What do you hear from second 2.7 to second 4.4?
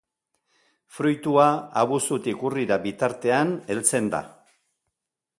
bitartean heltzen da.